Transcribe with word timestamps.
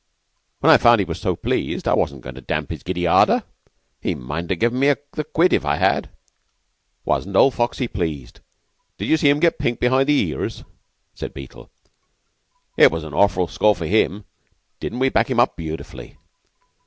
When 0.61 0.71
I 0.71 0.77
found 0.77 0.97
he 0.97 1.05
was 1.05 1.21
so 1.21 1.35
pleased, 1.35 1.87
I 1.87 1.93
wasn't 1.93 2.21
goin' 2.23 2.33
to 2.33 2.41
damp 2.41 2.71
his 2.71 2.81
giddy 2.81 3.05
ardor. 3.05 3.43
He 4.01 4.15
mightn't 4.15 4.49
ha' 4.51 4.57
given 4.59 4.79
me 4.79 4.95
the 5.13 5.23
quid 5.23 5.53
if 5.53 5.63
I 5.63 5.75
had." 5.75 6.09
"Wasn't 7.05 7.35
old 7.35 7.53
Foxy 7.53 7.87
pleased? 7.87 8.39
Did 8.97 9.07
you 9.07 9.15
see 9.17 9.29
him 9.29 9.39
get 9.39 9.59
pink 9.59 9.79
behind 9.79 10.09
the 10.09 10.19
ears?" 10.29 10.63
said 11.13 11.35
Beetle. 11.35 11.69
"It 12.77 12.91
was 12.91 13.03
an 13.03 13.13
awful 13.13 13.47
score 13.47 13.75
for 13.75 13.85
him. 13.85 14.25
Didn't 14.79 14.97
we 14.97 15.09
back 15.09 15.29
him 15.29 15.39
up 15.39 15.55
beautifully? 15.55 16.17